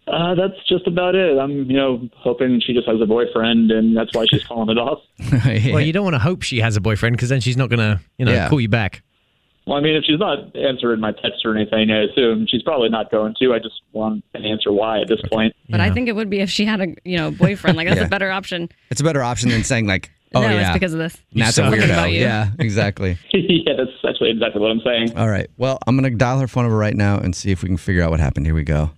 Uh, 0.07 0.36
that's 0.36 0.56
just 0.68 0.88
about 0.88 1.15
it. 1.15 1.38
I'm, 1.38 1.69
you 1.69 1.77
know, 1.77 2.09
hoping 2.15 2.59
she 2.65 2.74
just 2.74 2.88
has 2.88 3.00
a 3.01 3.06
boyfriend, 3.06 3.71
and 3.71 3.95
that's 3.95 4.13
why 4.15 4.25
she's 4.30 4.44
calling 4.44 4.69
it 4.69 4.80
off. 4.80 5.00
Yeah. 5.45 5.74
Well, 5.74 5.81
you 5.81 5.94
don't 5.94 6.03
want 6.03 6.15
to 6.15 6.19
hope 6.19 6.42
she 6.44 6.59
has 6.59 6.75
a 6.75 6.81
boyfriend 6.81 7.15
because 7.15 7.30
then 7.30 7.39
she's 7.42 7.57
not 7.57 7.69
gonna, 7.69 8.01
you 8.18 8.25
know, 8.25 8.31
Yeah. 8.33 8.50
call 8.50 8.59
you 8.59 8.68
back. 8.69 9.03
Well, 9.68 9.77
I 9.77 9.81
mean, 9.81 9.95
if 9.95 10.03
she's 10.06 10.18
not 10.19 10.56
answering 10.56 11.00
my 11.00 11.12
text 11.12 11.45
or 11.45 11.56
anything, 11.56 11.92
I 11.92 12.01
assume 12.06 12.48
she's 12.50 12.63
probably 12.63 12.89
not 12.89 13.12
going 13.12 13.36
to. 13.39 13.53
I 13.53 13.59
just 13.59 13.80
want 13.94 14.24
an 14.33 14.44
answer 14.44 14.71
why 14.74 15.01
at 15.01 15.07
this 15.07 15.21
point. 15.31 15.56
But 15.69 15.80
I 15.80 15.86
Yeah. 15.88 15.94
think 15.94 16.09
it 16.09 16.15
would 16.15 16.30
be 16.31 16.39
if 16.39 16.50
she 16.50 16.65
had 16.65 16.81
a 16.81 16.88
you 17.06 17.18
know 17.18 17.30
boyfriend. 17.31 17.77
Like 17.77 17.88
that's 17.88 18.00
Yeah. 18.01 18.07
a 18.07 18.09
better 18.09 18.31
option. 18.31 18.69
it's 18.89 19.00
a 19.01 19.03
better 19.03 19.21
option 19.21 19.50
than 19.50 19.63
saying 19.63 19.86
like, 19.86 20.09
"Oh 20.33 20.42
no, 20.42 20.50
yeah, 20.50 20.69
it's 20.69 20.74
because 20.74 20.94
of 20.94 21.00
this. 21.00 21.15
Nat's 21.33 21.51
a 21.51 21.53
suck. 21.53 21.65
weirdo." 21.65 21.71
Something 21.80 21.92
about 21.92 22.12
you. 22.12 22.21
Yeah, 22.21 22.50
exactly. 22.57 23.18
yeah, 23.33 23.74
that's 23.77 23.92
actually 24.07 24.31
exactly 24.31 24.59
what 24.62 24.71
I'm 24.71 24.81
saying. 24.83 25.15
All 25.15 25.30
right. 25.30 25.48
Well, 25.57 25.77
I'm 25.86 25.95
gonna 25.95 26.09
dial 26.09 26.39
her 26.39 26.48
phone 26.48 26.63
number 26.63 26.77
right 26.77 26.96
now 26.96 27.20
and 27.20 27.36
see 27.36 27.51
if 27.51 27.62
we 27.62 27.70
can 27.70 27.77
figure 27.77 28.01
out 28.01 28.10
what 28.10 28.20
happened. 28.20 28.48
Here 28.48 28.55
we 28.55 28.63
go. 28.63 28.89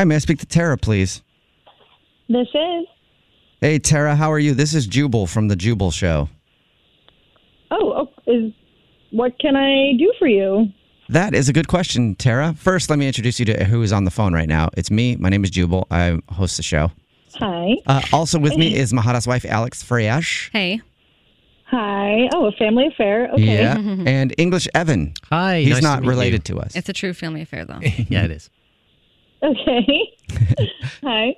Hi, 0.00 0.04
may 0.04 0.14
I 0.14 0.18
speak 0.18 0.38
to 0.38 0.46
Tara, 0.46 0.78
please? 0.78 1.20
this 2.26 2.48
is. 2.54 2.86
Hey, 3.60 3.78
Tara, 3.78 4.16
how 4.16 4.32
are 4.32 4.38
you? 4.38 4.54
This 4.54 4.72
is 4.72 4.86
Jubal 4.86 5.26
from 5.26 5.48
the 5.48 5.56
Jubal 5.56 5.90
Show. 5.90 6.30
Oh, 7.70 8.08
oh, 8.08 8.32
is 8.32 8.50
what 9.10 9.38
can 9.38 9.56
I 9.56 9.92
do 9.98 10.10
for 10.18 10.26
you? 10.26 10.68
That 11.10 11.34
is 11.34 11.50
a 11.50 11.52
good 11.52 11.68
question, 11.68 12.14
Tara. 12.14 12.54
First, 12.54 12.88
let 12.88 12.98
me 12.98 13.06
introduce 13.06 13.38
you 13.38 13.44
to 13.44 13.64
who 13.64 13.82
is 13.82 13.92
on 13.92 14.06
the 14.06 14.10
phone 14.10 14.32
right 14.32 14.48
now. 14.48 14.70
It's 14.74 14.90
me. 14.90 15.16
My 15.16 15.28
name 15.28 15.44
is 15.44 15.50
Jubal. 15.50 15.86
I 15.90 16.18
host 16.30 16.56
the 16.56 16.62
show. 16.62 16.90
Hi, 17.34 17.74
Uh, 17.86 18.00
also 18.10 18.38
with 18.38 18.56
me 18.56 18.74
is 18.74 18.94
Mahara's 18.94 19.26
wife, 19.26 19.44
Alex 19.44 19.82
Fresh. 19.82 20.48
Hey, 20.50 20.80
hi. 21.66 22.26
Oh, 22.32 22.46
a 22.46 22.52
family 22.52 22.86
affair. 22.86 23.30
Okay. 23.34 23.42
Yeah. 23.60 23.76
and 24.06 24.34
English 24.38 24.66
Evan. 24.74 25.12
Hi. 25.28 25.60
He's 25.60 25.72
nice 25.72 25.78
to 25.80 25.82
not 25.84 26.00
meet 26.00 26.06
you. 26.06 26.10
related 26.10 26.44
to 26.46 26.58
us. 26.58 26.74
it's 26.74 26.88
a 26.88 26.94
true 26.94 27.12
family 27.12 27.42
affair 27.42 27.66
though. 27.66 27.80
yeah, 27.82 28.24
it 28.24 28.30
is. 28.30 28.48
Okay. 29.42 30.18
hi. 31.02 31.34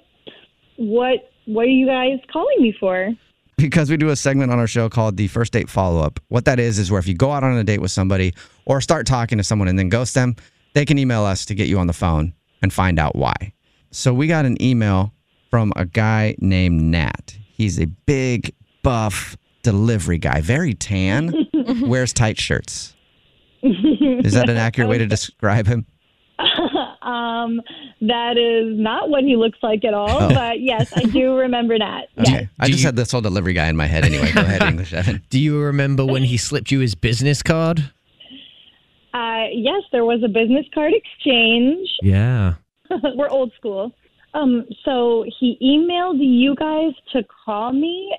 What 0.77 1.31
What 1.47 1.63
are 1.67 1.69
you 1.69 1.87
guys 1.87 2.19
calling 2.33 2.61
me 2.61 2.75
for? 2.79 3.11
because 3.59 3.89
we 3.91 3.97
do 3.97 4.09
a 4.09 4.17
segment 4.17 4.51
on 4.51 4.59
our 4.59 4.67
show 4.67 4.89
called 4.89 5.17
the 5.17 5.29
first 5.29 5.53
date 5.53 5.71
follow 5.71 6.01
up. 6.01 6.19
What 6.29 6.47
that 6.47 6.59
is 6.59 6.81
is 6.81 6.91
where 6.91 6.99
if 6.99 7.07
you 7.07 7.15
go 7.15 7.31
out 7.31 7.45
on 7.45 7.57
a 7.57 7.63
date 7.63 7.81
with 7.81 7.93
somebody 7.93 8.35
or 8.65 8.81
start 8.81 9.07
talking 9.07 9.39
to 9.39 9.45
someone 9.45 9.69
and 9.69 9.79
then 9.79 9.89
ghost 9.89 10.15
them, 10.15 10.35
they 10.75 10.85
can 10.85 10.99
email 10.99 11.25
us 11.25 11.45
to 11.47 11.55
get 11.55 11.69
you 11.69 11.79
on 11.79 11.87
the 11.87 11.93
phone 11.93 12.33
and 12.61 12.73
find 12.73 12.99
out 12.99 13.15
why. 13.15 13.53
So 13.93 14.13
we 14.13 14.27
got 14.27 14.47
an 14.47 14.61
email 14.61 15.13
from 15.51 15.73
a 15.77 15.85
guy 15.85 16.35
named 16.41 16.83
Nat. 16.83 17.37
He's 17.53 17.79
a 17.79 17.87
big, 17.87 18.53
buff 18.83 19.37
delivery 19.63 20.19
guy, 20.19 20.41
very 20.41 20.75
tan, 20.75 21.33
wears 21.83 22.13
tight 22.13 22.41
shirts. 22.41 22.95
Is 23.63 24.33
that 24.33 24.49
an 24.51 24.57
accurate 24.57 24.91
way 24.91 24.99
to 24.99 25.07
describe 25.07 25.69
him? 25.69 25.87
Um, 27.05 27.61
that 28.01 28.37
is 28.39 28.79
not 28.79 29.09
what 29.11 29.25
he 29.25 29.37
looks 29.37 29.59
like 29.63 29.85
at 29.85 29.95
all. 29.95 30.29
But 30.29 30.61
yes, 30.61 30.93
I 30.97 31.03
do 31.05 31.35
remember 31.37 31.79
that. 31.79 32.09
Yes. 32.17 32.49
I 32.59 32.67
Do 32.67 32.73
just 32.73 32.83
you- 32.83 32.89
had 32.89 32.97
this 32.97 33.11
whole 33.13 33.21
delivery 33.21 33.53
guy 33.55 33.69
in 33.69 33.77
my 33.77 33.87
head 33.87 34.05
anyway. 34.05 34.31
Go 34.33 34.41
ahead, 34.43 34.63
English 34.69 34.93
Evan. 34.93 35.23
Do 35.31 35.39
you 35.41 35.59
remember 35.61 36.05
when 36.05 36.23
he 36.25 36.37
slipped 36.37 36.71
you 36.71 36.81
his 36.81 36.95
business 36.95 37.43
card? 37.43 37.91
Uh, 39.15 39.45
yes, 39.53 39.83
there 39.93 40.05
was 40.05 40.23
a 40.25 40.29
business 40.29 40.65
card 40.75 40.93
exchange. 40.95 41.89
Yeah. 42.03 42.55
We're 43.15 43.29
old 43.29 43.53
school. 43.57 43.93
Um, 44.35 44.65
so 44.85 45.27
he 45.39 45.59
emailed 45.63 46.17
you 46.19 46.55
guys 46.55 46.93
to 47.13 47.23
call 47.45 47.73
me. 47.73 48.17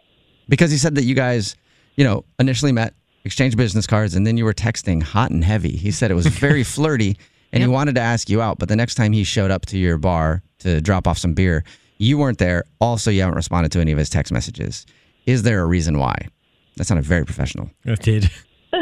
Because 0.48 0.70
he 0.72 0.78
said 0.78 0.94
that 0.96 1.04
you 1.06 1.16
guys, 1.16 1.56
you 1.96 2.04
know, 2.04 2.26
initially 2.38 2.72
met, 2.72 2.94
exchanged 3.26 3.58
business 3.58 3.88
cards, 3.88 4.14
and 4.14 4.28
then 4.28 4.38
you 4.38 4.46
were 4.46 4.54
texting 4.54 5.02
hot 5.02 5.32
and 5.32 5.44
heavy. 5.44 5.72
He 5.76 5.90
said 5.90 6.12
it 6.12 6.16
was 6.16 6.28
very 6.28 6.64
flirty 6.64 7.18
and 7.54 7.64
he 7.64 7.68
wanted 7.70 7.96
to 7.96 8.02
ask 8.02 8.30
you 8.30 8.42
out. 8.42 8.60
But 8.60 8.68
the 8.68 8.76
next 8.76 8.96
time 8.96 9.14
he 9.14 9.24
showed 9.24 9.52
up 9.52 9.66
to 9.68 9.78
your 9.78 9.98
bar 9.98 10.44
to 10.60 10.82
drop 10.82 11.08
off 11.08 11.18
some 11.18 11.34
beer, 11.34 11.64
you 12.00 12.18
weren't 12.18 12.40
there. 12.40 12.66
Also, 12.82 13.10
you 13.12 13.22
haven't 13.22 13.36
responded 13.36 13.72
to 13.72 13.80
any 13.80 13.92
of 13.94 13.98
his 13.98 14.10
text 14.10 14.34
messages. 14.34 14.86
Is 15.26 15.44
there 15.44 15.62
a 15.62 15.66
reason 15.66 15.98
why? 16.00 16.28
That 16.76 16.86
sounded 16.86 17.06
very 17.06 17.24
professional. 17.24 17.70
It 17.86 18.02
did. 18.02 18.30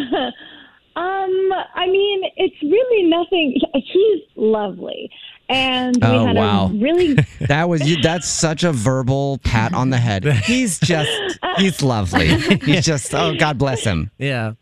Um, 0.93 1.49
I 1.73 1.87
mean, 1.87 2.23
it's 2.35 2.61
really 2.61 3.09
nothing. 3.09 3.55
He's 3.73 4.21
lovely, 4.35 5.09
and 5.47 5.95
we 5.95 6.01
Oh, 6.07 6.25
had 6.25 6.35
wow. 6.35 6.65
a 6.65 6.73
really 6.73 7.13
That 7.47 7.69
was 7.69 7.87
you. 7.89 8.01
That's 8.01 8.27
such 8.27 8.65
a 8.65 8.73
verbal 8.73 9.39
pat 9.45 9.73
on 9.73 9.89
the 9.89 9.97
head. 9.97 10.25
He's 10.25 10.79
just, 10.79 11.09
he's 11.57 11.81
lovely. 11.81 12.27
He's 12.59 12.83
just, 12.85 13.15
oh, 13.15 13.33
God 13.37 13.57
bless 13.57 13.85
him. 13.85 14.11
Yeah. 14.17 14.53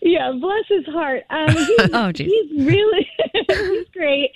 yeah, 0.00 0.30
bless 0.40 0.64
his 0.68 0.86
heart. 0.86 1.24
Um, 1.28 1.48
he's, 1.50 1.90
Oh, 1.92 2.12
geez. 2.12 2.30
he's 2.30 2.64
really 2.66 3.08
he's 3.48 3.88
great. 3.92 4.30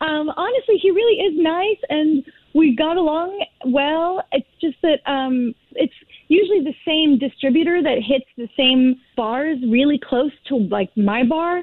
Um, 0.00 0.30
honestly, 0.36 0.76
he 0.76 0.90
really 0.90 1.20
is 1.20 1.34
nice, 1.36 1.78
and 1.88 2.24
we 2.54 2.74
got 2.74 2.96
along 2.96 3.44
well. 3.64 4.22
It's 4.32 4.48
just 4.60 4.76
that 4.82 5.00
um, 5.10 5.54
it's 5.72 5.94
usually 6.28 6.60
the 6.60 6.74
same 6.84 7.18
distributor 7.18 7.82
that 7.82 7.98
hits 8.02 8.26
the 8.36 8.48
same 8.56 9.00
bars 9.16 9.58
really 9.62 9.98
close 9.98 10.32
to 10.48 10.56
like 10.56 10.94
my 10.96 11.24
bar. 11.24 11.62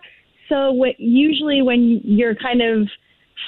So 0.50 0.72
what 0.72 1.00
usually 1.00 1.62
when 1.62 2.02
you're 2.04 2.36
kind 2.36 2.62
of 2.62 2.88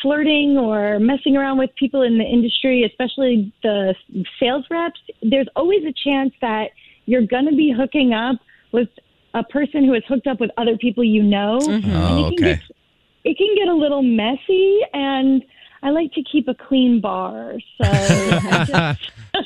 flirting 0.02 0.58
or 0.58 1.00
messing 1.00 1.38
around 1.38 1.58
with 1.58 1.70
people 1.76 2.02
in 2.02 2.18
the 2.18 2.24
industry, 2.24 2.84
especially 2.84 3.54
the 3.64 3.96
sales 4.40 4.66
reps, 4.70 5.00
there's 5.22 5.48
always 5.56 5.84
a 5.86 5.94
chance 6.04 6.34
that 6.42 6.72
you're 7.06 7.26
going 7.26 7.46
to 7.46 7.56
be 7.56 7.74
hooking 7.76 8.14
up 8.14 8.38
with 8.72 8.90
a 9.34 9.44
person 9.44 9.86
who 9.86 9.94
is 9.94 10.04
hooked 10.08 10.28
up 10.28 10.40
with 10.40 10.50
other 10.58 10.78
people 10.78 11.04
you 11.04 11.24
know. 11.24 11.60
Oh, 11.62 11.72
And 11.72 11.86
it 11.86 11.92
can 11.92 12.34
okay. 12.34 12.56
get 12.56 12.60
it 13.26 13.38
can 13.38 13.54
get 13.58 13.68
a 13.68 13.74
little 13.74 14.02
messy 14.04 14.80
and 14.94 15.44
I 15.84 15.90
like 15.90 16.14
to 16.14 16.24
keep 16.24 16.48
a 16.48 16.56
clean 16.56 17.00
bar. 17.02 17.54
So 17.82 17.84
just, 18.66 18.72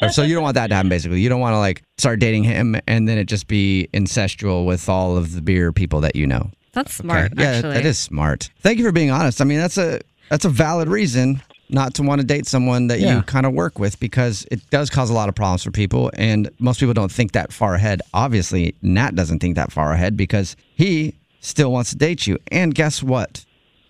oh, 0.01 0.07
so 0.12 0.21
you 0.24 0.36
don't 0.36 0.43
want 0.43 0.55
that 0.55 0.67
to 0.67 0.75
happen, 0.75 0.88
basically. 0.89 1.19
You 1.21 1.27
don't 1.29 1.39
want 1.41 1.53
to 1.53 1.57
like 1.59 1.81
start 1.98 2.19
dating 2.19 2.43
him 2.43 2.75
and 2.88 3.07
then 3.09 3.17
it 3.17 3.25
just 3.25 3.48
be 3.48 3.89
incestual 3.93 4.65
with 4.65 4.88
all 4.88 5.17
of 5.17 5.33
the 5.33 5.41
beer 5.41 5.71
people 5.74 6.01
that 6.01 6.15
you 6.15 6.27
know. 6.27 6.51
That's 6.74 6.93
smart, 6.93 7.31
Okay. 7.33 7.41
Yeah, 7.43 7.50
actually. 7.55 7.74
that 7.74 7.86
is 7.86 7.98
smart. 7.98 8.51
Thank 8.62 8.77
you 8.77 8.86
for 8.86 8.91
being 8.91 9.12
honest. 9.12 9.41
I 9.41 9.43
mean, 9.43 9.57
that's 9.57 9.77
a 9.77 10.00
that's 10.29 10.45
a 10.45 10.50
valid 10.50 10.88
reason 10.88 11.41
not 11.71 11.93
to 11.95 12.03
want 12.03 12.21
to 12.21 12.25
date 12.25 12.45
someone 12.48 12.88
that 12.88 13.00
Yeah. 13.00 13.17
you 13.17 13.21
kind 13.24 13.45
of 13.45 13.53
work 13.53 13.77
with 13.79 14.00
because 14.00 14.45
it 14.51 14.67
does 14.69 14.89
cause 14.89 15.09
a 15.09 15.13
lot 15.13 15.29
of 15.29 15.36
problems 15.36 15.63
for 15.63 15.71
people 15.71 16.09
and 16.15 16.50
most 16.59 16.79
people 16.79 16.93
don't 16.93 17.12
think 17.12 17.31
that 17.33 17.51
far 17.51 17.74
ahead. 17.75 18.01
Obviously, 18.13 18.75
Nat 18.81 19.15
doesn't 19.15 19.39
think 19.39 19.55
that 19.55 19.71
far 19.71 19.91
ahead 19.93 20.15
because 20.15 20.55
he 20.75 21.15
still 21.41 21.71
wants 21.71 21.89
to 21.91 21.95
date 21.98 22.27
you. 22.27 22.38
And 22.51 22.74
guess 22.74 23.01
what? 23.03 23.45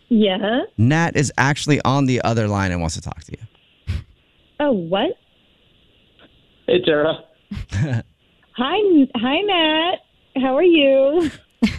Yeah. 0.09 0.61
Nat 0.77 1.15
is 1.15 1.31
actually 1.37 1.79
on 1.85 2.05
the 2.05 2.21
other 2.23 2.47
line 2.47 2.71
and 2.71 2.81
wants 2.81 2.95
to 2.95 3.01
talk 3.01 3.23
to 3.23 3.31
you. 3.31 3.95
Oh, 4.59 4.71
what? 4.71 5.11
Hey, 6.67 6.81
Tara. 6.83 7.13
Hi, 8.55 9.05
hi, 9.15 9.41
Matt. 9.45 9.99
How 10.35 10.55
are 10.57 10.63
you? 10.63 11.31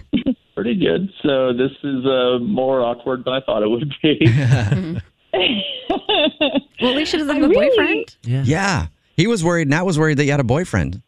Pretty 0.54 0.75
good. 0.78 1.10
So 1.22 1.52
this 1.52 1.70
is 1.84 2.06
uh, 2.06 2.38
more 2.40 2.80
awkward 2.82 3.25
than 3.25 3.34
I 3.34 3.40
thought 3.42 3.62
it 3.62 3.68
would 3.68 3.92
be. 4.02 5.00
Well, 5.32 6.90
at 6.92 6.96
least 6.96 7.10
she 7.12 7.18
doesn't 7.18 7.30
I 7.30 7.34
have 7.34 7.44
a 7.44 7.49
really- 7.49 7.68
boyfriend. 7.68 8.16
Yeah. 8.25 8.42
Yeah. 8.44 8.87
He 9.16 9.26
was 9.26 9.44
worried. 9.44 9.68
Nat 9.68 9.84
was 9.84 9.99
worried 9.99 10.16
that 10.18 10.25
you 10.25 10.30
had 10.30 10.40
a 10.40 10.44
boyfriend. 10.44 11.02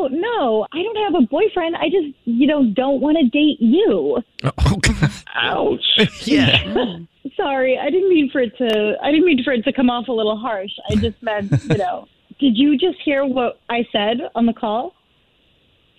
Oh, 0.00 0.08
no, 0.10 0.66
I 0.72 0.82
don't 0.82 0.96
have 1.12 1.22
a 1.22 1.26
boyfriend. 1.26 1.76
I 1.76 1.90
just, 1.90 2.16
you 2.24 2.46
know, 2.46 2.64
don't 2.74 3.02
want 3.02 3.18
to 3.18 3.28
date 3.28 3.58
you. 3.60 4.22
oh, 4.44 4.80
Ouch. 5.34 5.84
Yeah. 6.26 6.96
Sorry, 7.36 7.78
I 7.78 7.90
didn't 7.90 8.08
mean 8.08 8.30
for 8.32 8.40
it 8.40 8.56
to. 8.56 8.94
I 9.02 9.10
didn't 9.10 9.26
mean 9.26 9.44
for 9.44 9.52
it 9.52 9.62
to 9.64 9.72
come 9.74 9.90
off 9.90 10.08
a 10.08 10.12
little 10.12 10.38
harsh. 10.38 10.70
I 10.90 10.94
just 10.96 11.22
meant, 11.22 11.52
you 11.68 11.76
know. 11.76 12.06
Did 12.38 12.56
you 12.56 12.78
just 12.78 12.96
hear 13.04 13.26
what 13.26 13.60
I 13.68 13.86
said 13.92 14.16
on 14.34 14.46
the 14.46 14.54
call? 14.54 14.94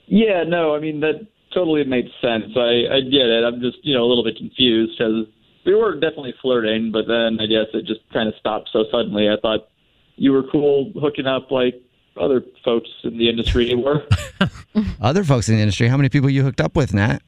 Yeah, 0.07 0.43
no, 0.47 0.75
I 0.75 0.79
mean 0.79 0.99
that 1.01 1.27
totally 1.53 1.83
makes 1.83 2.09
sense. 2.21 2.45
I 2.55 2.89
I 2.91 3.01
get 3.01 3.29
it. 3.29 3.43
I'm 3.45 3.61
just 3.61 3.77
you 3.83 3.93
know 3.93 4.03
a 4.03 4.09
little 4.09 4.23
bit 4.23 4.35
confused 4.37 4.97
because 4.97 5.27
we 5.65 5.75
were 5.75 5.93
definitely 5.93 6.33
flirting, 6.41 6.91
but 6.91 7.05
then 7.07 7.37
I 7.39 7.45
guess 7.45 7.67
it 7.73 7.85
just 7.85 8.01
kind 8.11 8.27
of 8.27 8.33
stopped 8.39 8.69
so 8.73 8.85
suddenly. 8.91 9.29
I 9.29 9.35
thought 9.39 9.67
you 10.15 10.31
were 10.31 10.43
cool 10.51 10.91
hooking 10.99 11.27
up 11.27 11.51
like 11.51 11.75
other 12.19 12.43
folks 12.63 12.89
in 13.03 13.17
the 13.17 13.29
industry 13.29 13.73
were. 13.75 14.05
Other 15.01 15.23
folks 15.23 15.49
in 15.49 15.55
the 15.55 15.61
industry, 15.61 15.87
how 15.87 15.97
many 15.97 16.09
people 16.09 16.29
you 16.29 16.43
hooked 16.43 16.61
up 16.61 16.75
with, 16.75 16.93
Nat? 16.93 17.19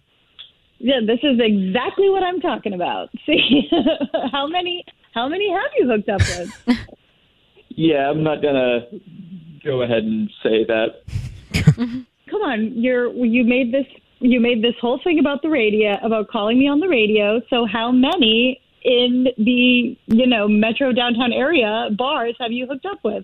Yeah, 0.79 0.99
this 1.05 1.19
is 1.23 1.39
exactly 1.39 2.09
what 2.09 2.23
I'm 2.23 2.41
talking 2.41 2.73
about. 2.73 3.09
See, 3.25 3.69
how 4.31 4.47
many? 4.47 4.83
How 5.13 5.27
many 5.27 5.49
have 5.51 5.71
you 5.77 5.87
hooked 5.87 6.09
up 6.09 6.21
with? 6.21 6.77
yeah, 7.69 8.09
I'm 8.09 8.23
not 8.23 8.41
gonna 8.41 8.81
go 9.63 9.83
ahead 9.83 10.03
and 10.03 10.29
say 10.41 10.65
that. 10.65 11.03
Come 12.29 12.41
on, 12.41 12.73
you're 12.75 13.13
you 13.13 13.43
made 13.43 13.73
this 13.73 13.85
you 14.19 14.39
made 14.39 14.63
this 14.63 14.75
whole 14.81 14.99
thing 15.03 15.19
about 15.19 15.41
the 15.41 15.49
radio 15.49 15.93
about 16.03 16.27
calling 16.27 16.59
me 16.59 16.67
on 16.67 16.79
the 16.79 16.89
radio. 16.89 17.41
So 17.49 17.65
how 17.65 17.91
many 17.91 18.59
in 18.83 19.27
the 19.37 19.97
you 20.07 20.27
know 20.27 20.47
metro 20.47 20.91
downtown 20.91 21.31
area 21.31 21.89
bars 21.97 22.35
have 22.39 22.51
you 22.51 22.67
hooked 22.67 22.85
up 22.85 22.99
with? 23.03 23.23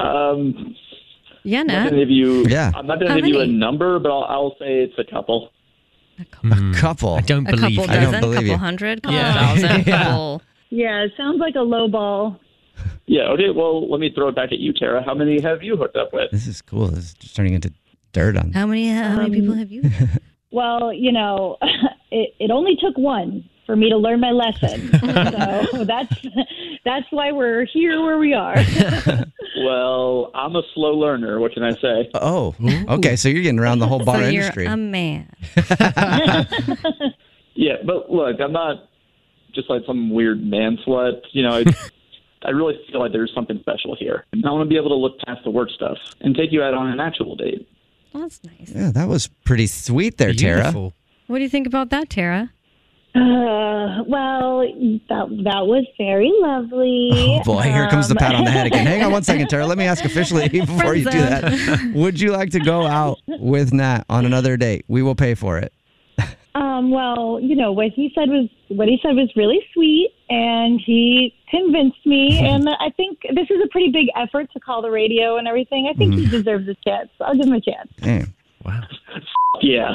Um, 0.00 0.74
Yeah, 1.44 1.60
I'm 1.60 1.66
not 1.66 1.84
gonna 1.90 1.96
give 1.98 2.10
you. 2.10 2.44
Yeah. 2.48 2.72
I'm 2.74 2.86
not 2.86 3.00
gonna 3.00 3.16
give 3.16 3.26
you 3.26 3.40
a 3.40 3.46
number, 3.46 3.98
but 3.98 4.10
I'll, 4.10 4.24
I'll 4.24 4.56
say 4.58 4.80
it's 4.82 4.98
a 4.98 5.04
couple. 5.04 5.50
A 6.18 6.72
couple. 6.74 7.14
I 7.14 7.20
don't 7.20 7.46
A 7.46 7.52
believe 7.52 7.76
couple 7.78 7.94
you. 7.94 8.00
I 8.00 8.10
don't 8.10 8.20
believe 8.20 8.34
couple 8.38 8.48
you. 8.50 8.56
hundred, 8.56 9.02
couple 9.04 9.16
Yeah. 9.18 9.34
thousand, 9.34 9.86
Yeah. 9.86 10.04
couple. 10.04 10.42
Yeah, 10.70 11.04
it 11.04 11.12
sounds 11.16 11.38
like 11.38 11.54
a 11.54 11.60
low 11.60 11.88
ball. 11.88 12.38
Yeah. 13.06 13.28
Okay. 13.30 13.50
Well, 13.54 13.88
let 13.90 14.00
me 14.00 14.10
throw 14.14 14.28
it 14.28 14.34
back 14.34 14.52
at 14.52 14.58
you, 14.58 14.72
Tara. 14.72 15.02
How 15.02 15.14
many 15.14 15.40
have 15.40 15.62
you 15.62 15.76
hooked 15.76 15.96
up 15.96 16.12
with? 16.12 16.30
This 16.30 16.46
is 16.46 16.60
cool. 16.60 16.88
This 16.88 17.14
is 17.22 17.32
turning 17.32 17.54
into 17.54 17.72
dirt 18.12 18.36
on. 18.36 18.52
How 18.52 18.66
many? 18.66 18.88
How 18.90 19.16
many 19.16 19.30
people 19.40 19.52
Um, 19.52 19.58
have 19.58 19.70
you? 19.70 19.82
Well, 20.50 20.94
you 20.94 21.12
know, 21.12 21.58
it, 22.10 22.34
it 22.40 22.50
only 22.50 22.74
took 22.80 22.96
one 22.96 23.44
for 23.68 23.76
me 23.76 23.90
to 23.90 23.98
learn 23.98 24.18
my 24.18 24.30
lesson. 24.30 24.90
so 25.70 25.84
that's 25.84 26.26
that's 26.86 27.06
why 27.10 27.32
we're 27.32 27.66
here 27.66 28.02
where 28.02 28.18
we 28.18 28.34
are. 28.34 28.56
Well, 29.60 30.30
I'm 30.34 30.54
a 30.54 30.62
slow 30.72 30.92
learner. 30.92 31.40
What 31.40 31.52
can 31.52 31.64
I 31.64 31.72
say? 31.72 32.08
Oh, 32.14 32.54
okay. 32.88 33.16
So 33.16 33.28
you're 33.28 33.42
getting 33.42 33.58
around 33.58 33.80
the 33.80 33.88
whole 33.88 34.04
bar 34.04 34.22
so 34.22 34.28
you're 34.28 34.48
a 34.66 34.76
man. 34.76 35.28
Yeah, 37.56 37.72
but 37.84 38.08
look, 38.08 38.40
I'm 38.40 38.52
not 38.52 38.88
just 39.52 39.68
like 39.68 39.82
some 39.84 40.10
weird 40.10 40.40
man 40.40 40.78
slut. 40.86 41.22
You 41.32 41.42
know, 41.42 41.54
I, 41.54 41.64
I 42.42 42.50
really 42.50 42.78
feel 42.88 43.00
like 43.00 43.10
there's 43.10 43.32
something 43.34 43.58
special 43.58 43.96
here. 43.98 44.26
And 44.32 44.46
I 44.46 44.52
want 44.52 44.64
to 44.64 44.68
be 44.68 44.76
able 44.76 44.90
to 44.90 44.94
look 44.94 45.18
past 45.26 45.40
the 45.42 45.50
work 45.50 45.70
stuff 45.70 45.98
and 46.20 46.36
take 46.36 46.52
you 46.52 46.62
out 46.62 46.74
on 46.74 46.86
an 46.86 47.00
actual 47.00 47.34
date. 47.34 47.68
Well, 48.12 48.22
that's 48.22 48.44
nice. 48.44 48.70
yeah, 48.72 48.92
that 48.92 49.08
was 49.08 49.26
pretty 49.44 49.66
sweet 49.66 50.18
there, 50.18 50.32
Tara. 50.32 50.70
What 50.72 51.38
do 51.38 51.42
you 51.42 51.48
think 51.48 51.66
about 51.66 51.90
that, 51.90 52.10
Tara? 52.10 52.52
Uh, 53.18 54.04
well, 54.06 54.60
that 55.08 55.26
that 55.44 55.66
was 55.66 55.84
very 55.98 56.30
lovely. 56.40 57.10
Oh 57.40 57.42
boy, 57.42 57.62
here 57.62 57.88
comes 57.88 58.06
the 58.08 58.14
Um, 58.14 58.18
pat 58.18 58.34
on 58.36 58.44
the 58.44 58.50
head 58.50 58.66
again. 58.66 58.86
Hang 58.86 59.02
on 59.02 59.10
one 59.10 59.22
second, 59.24 59.48
Tara. 59.48 59.66
Let 59.66 59.76
me 59.78 59.84
ask 59.86 60.04
officially 60.10 60.48
before 60.48 60.94
you 60.94 61.04
do 61.04 61.18
that. 61.18 61.92
Would 61.94 62.20
you 62.20 62.32
like 62.32 62.50
to 62.50 62.60
go 62.60 62.86
out 62.86 63.18
with 63.26 63.72
Nat 63.72 64.04
on 64.08 64.24
another 64.24 64.56
date? 64.56 64.84
We 64.88 65.02
will 65.02 65.14
pay 65.16 65.34
for 65.34 65.58
it. 65.58 65.72
Um, 66.54 66.90
well, 66.90 67.38
you 67.40 67.54
know 67.56 67.72
what 67.72 67.90
he 67.94 68.10
said 68.14 68.28
was 68.30 68.48
what 68.68 68.88
he 68.88 68.98
said 69.02 69.14
was 69.16 69.30
really 69.36 69.60
sweet, 69.74 70.10
and 70.28 70.80
he 70.84 71.34
convinced 71.50 72.04
me. 72.06 72.38
and 72.42 72.68
I 72.68 72.90
think 72.96 73.18
this 73.34 73.48
is 73.50 73.60
a 73.64 73.68
pretty 73.68 73.90
big 73.90 74.06
effort 74.16 74.50
to 74.52 74.60
call 74.60 74.82
the 74.82 74.90
radio 74.90 75.36
and 75.38 75.48
everything. 75.48 75.88
I 75.92 75.96
think 75.96 76.14
he 76.14 76.26
deserves 76.26 76.68
a 76.68 76.74
chance. 76.86 77.10
I'll 77.20 77.34
give 77.36 77.46
him 77.46 77.52
a 77.52 77.60
chance. 77.60 77.90
Damn. 78.00 78.34
Wow. 78.64 78.82
Yeah. 79.60 79.94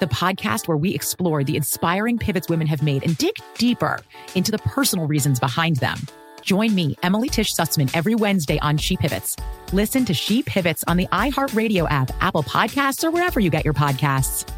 the 0.00 0.06
podcast 0.06 0.68
where 0.68 0.76
we 0.76 0.94
explore 0.94 1.44
the 1.44 1.56
inspiring 1.56 2.18
pivots 2.18 2.48
women 2.48 2.66
have 2.66 2.82
made 2.82 3.04
and 3.04 3.16
dig 3.16 3.34
deeper 3.56 4.00
into 4.34 4.50
the 4.50 4.58
personal 4.58 5.06
reasons 5.06 5.40
behind 5.40 5.76
them. 5.76 5.98
Join 6.42 6.74
me, 6.74 6.96
Emily 7.02 7.28
Tish 7.28 7.54
Sussman, 7.54 7.90
every 7.94 8.14
Wednesday 8.14 8.58
on 8.60 8.78
She 8.78 8.96
Pivots. 8.96 9.36
Listen 9.72 10.04
to 10.06 10.14
She 10.14 10.42
Pivots 10.42 10.84
on 10.86 10.96
the 10.96 11.06
iHeartRadio 11.08 11.86
app, 11.90 12.10
Apple 12.20 12.42
Podcasts, 12.42 13.04
or 13.04 13.10
wherever 13.10 13.40
you 13.40 13.50
get 13.50 13.64
your 13.64 13.74
podcasts. 13.74 14.48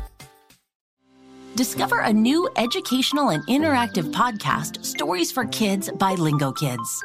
Discover 1.56 2.00
a 2.00 2.12
new 2.12 2.48
educational 2.56 3.30
and 3.30 3.44
interactive 3.46 4.12
podcast, 4.12 4.84
Stories 4.84 5.32
for 5.32 5.46
Kids 5.46 5.90
by 5.90 6.14
Lingo 6.14 6.52
Kids. 6.52 7.04